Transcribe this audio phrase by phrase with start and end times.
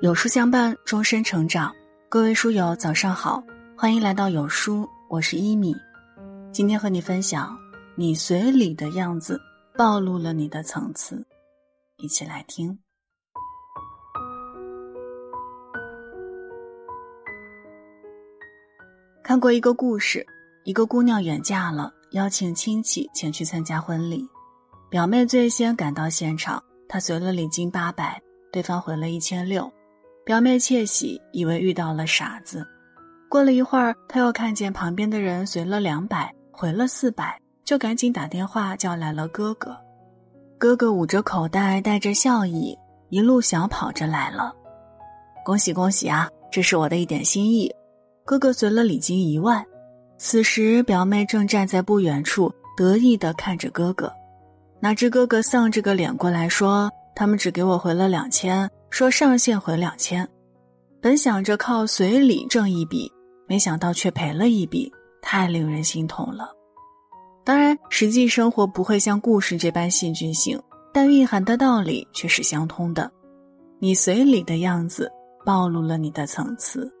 [0.00, 1.74] 有书相伴，终身成长。
[2.08, 3.42] 各位书友，早上好，
[3.76, 5.74] 欢迎来到有书，我是一米。
[6.52, 7.58] 今天和你分享，
[7.96, 9.40] 你随礼的样子
[9.76, 11.26] 暴露了你的层次。
[11.96, 12.78] 一起来听。
[19.24, 20.24] 看过一个故事，
[20.62, 24.24] 一个姑娘远嫁了，邀请亲戚前去参加婚礼。
[24.88, 28.22] 表妹最先赶到现场，她随了礼金八百，
[28.52, 29.68] 对方回了一千六。
[30.28, 32.62] 表妹窃喜，以为遇到了傻子。
[33.30, 39.74] 过了一会儿，她又看见旁边的人随了两百，回了四百，就赶紧打电话叫来了哥哥。
[40.58, 42.78] 哥哥捂着口袋，带着笑意，
[43.08, 44.54] 一路小跑着来了。
[45.46, 46.28] 恭喜恭喜啊！
[46.52, 47.74] 这是我的一点心意。
[48.26, 49.64] 哥哥随了礼金一万。
[50.18, 54.12] 此时，表妹正站在不远处，得意地看着哥哥。
[54.78, 60.28] 哪知哥哥丧着个脸过来说：“他们只给我回了两千，说上限回两千。”
[61.00, 63.10] 本想着靠随礼挣一笔，
[63.46, 64.92] 没想到却赔了一笔，
[65.22, 66.50] 太令人心痛了。
[67.44, 70.60] 当然，实际生活不会像故事这般戏剧性，
[70.92, 73.10] 但蕴含的道理却是相通的。
[73.78, 75.10] 你随礼的样子，
[75.46, 76.92] 暴露了你的层次。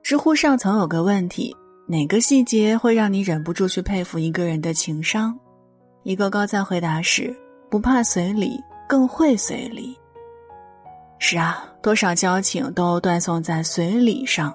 [0.00, 1.54] 知乎上曾有个问题：
[1.88, 5.36] 哪个细节会让你忍不住去佩服一个人的情商？
[6.04, 7.36] 一个高赞回答是：
[7.68, 9.98] 不怕随礼，更会随礼。
[11.18, 14.54] 是啊，多少交情都断送在随礼上，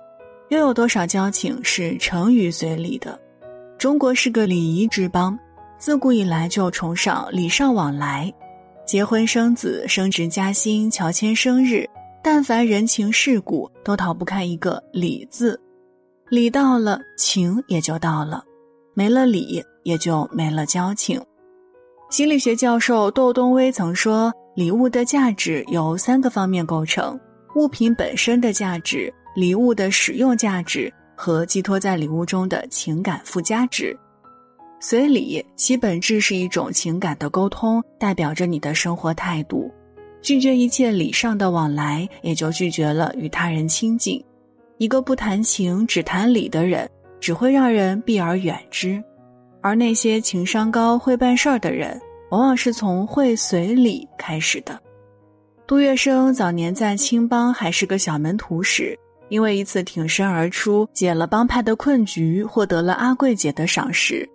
[0.50, 3.20] 又有多少交情是成于随礼的？
[3.78, 5.38] 中国是个礼仪之邦，
[5.78, 8.34] 自古以来就崇尚礼尚往来。
[8.86, 11.88] 结婚生子、升职加薪、乔迁生日，
[12.24, 15.60] 但凡人情世故，都逃不开一个“礼”字。
[16.30, 18.42] 礼到了，情也就到了；
[18.94, 21.22] 没了礼，也就没了交情。
[22.10, 27.20] 心理学教授窦东威曾说：“礼物的价值由三个方面构成：
[27.56, 33.98] 物品本身的价值、礼物的使用价值和寄托在礼物中的情感附加值。
[34.80, 39.72] 随礼，其本质是一种情感的沟通，代表着你的生活态度。
[40.22, 44.24] 拒绝一切礼上的往来，也就拒绝了与他人亲近。
[44.78, 46.88] 一个不谈情只谈礼的人，
[47.20, 49.04] 只会让人避而远之。”
[49.62, 52.00] 而那些情商高、会办事儿的人，
[52.34, 54.82] 往往是从会随礼开始的。
[55.68, 58.98] 杜月笙早年在青帮还是个小门徒时，
[59.30, 64.28] 因为一次挺身而出，解了帮派的困局，获得了阿桂姐的赏识。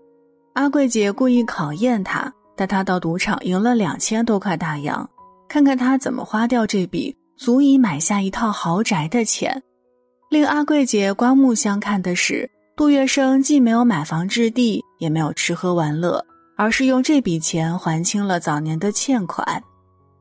[0.52, 5.10] 阿桂姐故意考验他，带他到赌场赢了两千多块大洋，
[5.48, 9.60] 看看他怎么花掉这笔足以买下一套豪宅的钱。
[10.30, 12.48] 令阿桂姐刮目相看的是。
[12.76, 16.24] 杜月笙既没有买房置地，也没有吃喝玩乐，
[16.58, 19.62] 而是用这笔钱还清了早年的欠款，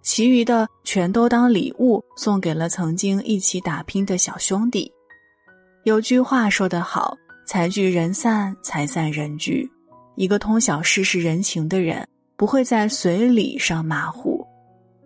[0.03, 4.91] 其余的全都当礼物送给了曾经一起打拼的小兄弟。
[5.83, 7.17] 有句话说得好
[7.47, 9.67] ：“财聚人散，财散人聚。”
[10.15, 14.45] 一个通晓世事人情的人，不会在随礼上马虎。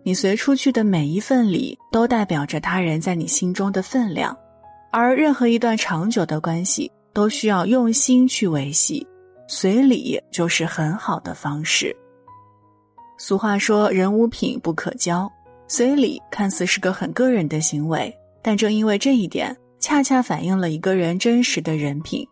[0.02, 4.36] 你随出去的每一份礼，都代表着他人在你心中的分量，
[4.90, 6.92] 而任何一段长久的关系。
[7.14, 9.06] 都需要用心去维系，
[9.54, 11.94] 随礼就是很好的方式。
[13.18, 15.30] 俗话说“人无品不可交”，
[15.68, 18.10] 随礼看似是个很个人的行为，
[18.42, 22.24] 但正因为这一点，恰恰反映了一个人真实的人品。《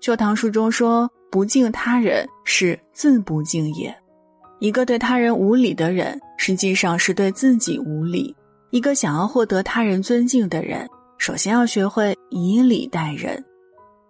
[0.00, 3.94] 旧唐书》中说：“不敬他人，是自不敬也。”
[4.58, 8.34] 一个对他人无礼的人，实际上是对自己无礼。
[8.70, 10.88] 一个想要获得他人尊敬的人，
[11.18, 13.44] 首先要学会以礼待人。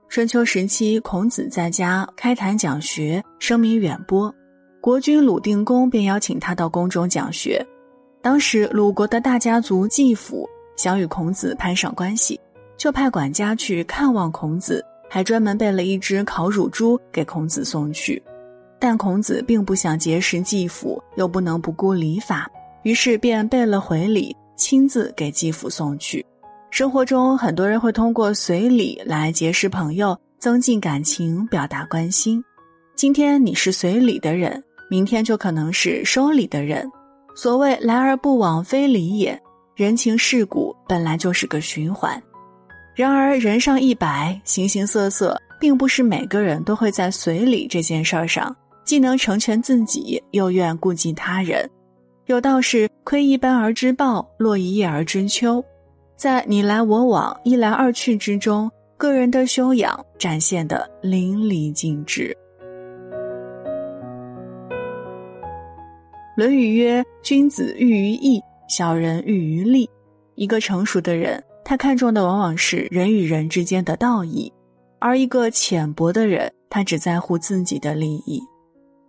[0.08, 4.34] 春秋时期，孔子在家开坛讲学，声名远播。
[4.80, 7.64] 国君鲁定公便邀请他到宫中讲学。
[8.22, 10.48] 当时鲁国的大家族季府
[10.78, 12.41] 想与孔子攀上关系，
[12.78, 18.20] 就派管家去看望孔子，还专门备了一只烤乳猪给孔子送去。
[18.78, 22.50] 但孔子并不想结识季府，又不能不顾礼法，
[22.82, 26.24] 于是便备了回礼，亲自给季府送去。
[26.70, 32.44] 生活中，很多人会通过随礼来结识朋友，增进感情，表达关心。
[32.94, 36.88] 今天你是随礼的人，明天就可能是收礼的人。
[37.34, 39.41] 所谓“来而不往非礼也”，
[39.74, 42.22] 人情世故本来就是个循环。
[42.94, 48.54] 然而，人上一百，形形色色，并不是每个人都会在随礼这件事儿上，
[48.84, 51.68] 既能成全自己，又愿顾及他人。
[52.26, 55.64] 有道是“窥一斑而知豹，落一叶而知秋”。
[56.18, 62.36] 在你来我往、一来二去之中，个人的修养展现的淋漓尽致。
[66.36, 69.88] 《论语》曰：“君子喻于义，小人喻于利。”
[70.34, 74.53] 一个成熟的人，他看重的往往是人与人之间的道义；
[74.98, 78.42] 而一个浅薄的人，他只在乎自己的利益。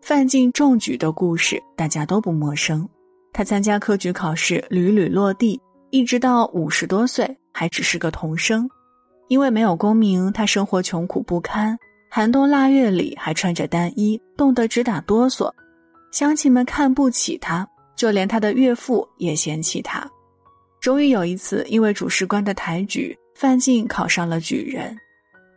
[0.03, 2.87] 范进中举的故事，大家都不陌生。
[3.33, 5.59] 他参加科举考试屡屡落地，
[5.91, 8.69] 一直到五十多岁还只是个童生。
[9.27, 11.77] 因为没有功名，他生活穷苦不堪，
[12.09, 15.51] 寒冬腊月里还穿着单衣，冻得直打哆嗦。
[16.11, 20.09] 乡亲们看不起他，就连他的岳父也嫌弃他。
[20.81, 24.97] 终于有一次，因为主事官的抬举，范进考上了举人。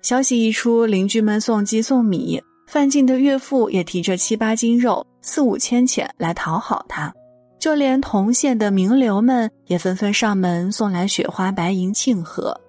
[0.02, 7.11] 消息一出，邻居们送鸡送米，范进的岳父也提着七八斤肉、四五千钱来讨好他。
[7.62, 12.61] 就连同县的名流们也纷纷上门送来雪花白银庆贺。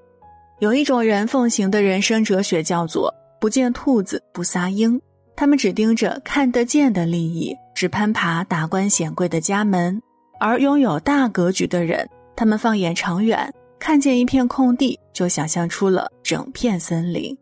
[0.60, 3.12] 有一种人奉行的人生哲学，叫做
[3.42, 5.02] “不见兔子不撒鹰”。
[5.36, 10.00] 他们只盯着看得见的利益，只攀爬达官显贵的家门；
[10.40, 17.36] 而拥有大格局的人，他们放眼长远，看见一片空地，就想象出了整片森林。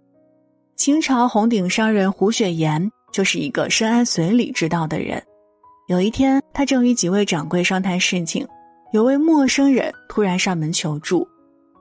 [0.77, 5.21] 清朝红顶商人胡雪岩就是一个深谙随礼之道的人。
[5.91, 8.47] 有一天，他正与几位掌柜商谈事情，
[8.93, 11.27] 有位陌生人突然上门求助。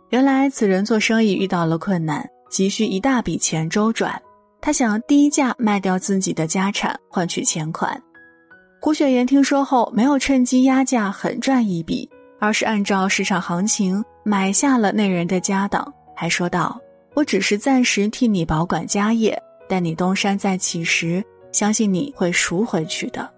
[0.09, 4.21] 原来此人做生意遇到了困难，急需一大笔钱周转。
[4.61, 8.03] 他想低价卖掉自己的家产换取钱款。
[8.81, 12.11] 胡雪岩听说后，没有趁机压价狠赚一笔，
[12.41, 15.87] 而是按照市场行情买下了那人的家当，
[16.17, 16.81] 还说道
[17.15, 23.31] ：“我只是暂时替你保管家业，待你东山再起时，相信你会赎回去的。”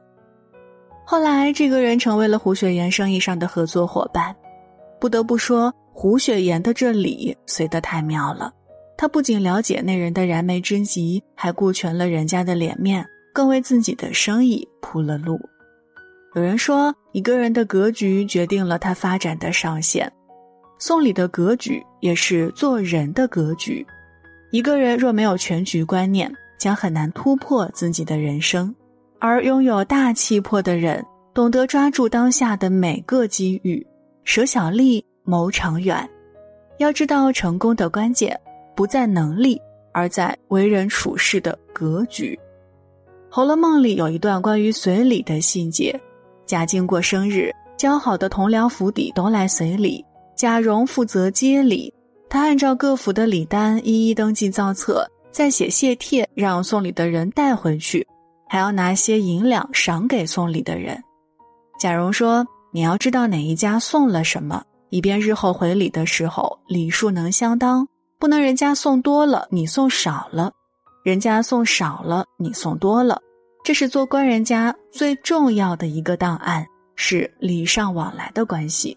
[1.05, 4.35] 后来，这个人成为了胡雪岩生意上的合作伙伴。
[5.01, 5.73] 不得不说。
[5.95, 8.51] 胡雪岩的这礼随得太妙了，
[8.97, 15.39] 他不仅了解那人的燃眉之急，还顾全了人家的脸面，更为自己的生意铺了路。
[16.35, 20.11] 有人说，一个人的格局决定了他发展的上限，
[20.79, 23.87] 送礼的格局也是做人的格局。
[24.51, 28.75] 一个人若没有全局观念，将很难突破自己的人生；
[29.25, 31.01] 而拥有大气魄的人，
[31.33, 33.87] 懂得抓住当下的每个机遇，
[34.25, 35.05] 舍小利。
[35.23, 36.11] 谋长远，
[36.79, 38.37] 要知道成功的关键
[38.75, 39.57] 不在能力，
[39.93, 42.37] 而在为人处事的格局。
[43.33, 45.97] 《红楼梦》里有一段关于随礼的细节：
[46.45, 50.05] 贾静过生日，交好的同僚府邸都来随礼，
[50.35, 51.95] 贾蓉负责接礼。
[52.29, 58.05] 他按照各府的礼单一一登记造册，再写谢帖让送礼的人带回去，
[58.53, 61.03] 还要拿些银两赏给送礼的人。
[61.81, 64.63] 贾蓉说：“你要知道哪一家送了什么。”
[64.93, 67.89] 以便日后回礼的时候礼数能相当，
[68.19, 70.53] 不能人家送多了你送少了，
[71.03, 73.19] 人家送少了你送多了，
[73.65, 78.95] 这是做官人家最重要的一个档案，是礼尚往来的关系。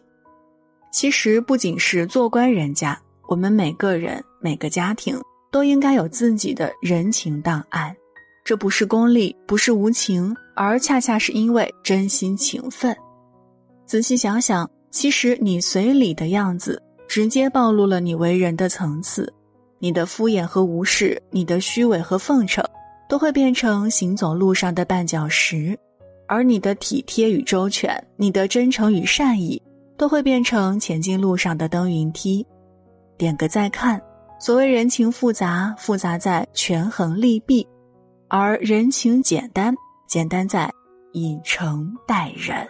[0.91, 2.99] 其实不仅是做官人家，
[3.29, 5.17] 我们每个人每个家庭
[5.49, 7.95] 都应该有自己的人情档案，
[8.45, 12.95] 这不是功利，不是无情，而恰恰是因为真心情分。
[13.85, 14.69] 仔细想想。
[14.91, 19.33] 其实，你随礼的样子，直接暴露了你为人的层次。
[19.77, 22.63] 你的敷衍和无视，你的虚伪和奉承，
[23.09, 25.75] 都会变成行走路上的绊脚石；
[26.29, 29.61] 而你的体贴与周全，你的真诚与善意，
[29.97, 32.47] 都会变成前进路上的登云梯。
[33.17, 34.01] 点个再看。
[34.39, 37.67] 所谓人情复杂，复杂在权衡利弊；
[38.27, 39.73] 而人情简单，
[40.07, 40.71] 简单在
[41.13, 42.67] 以诚待人。